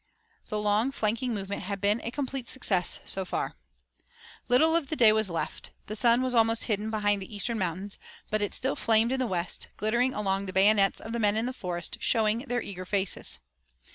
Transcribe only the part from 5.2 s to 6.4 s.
left. The sun was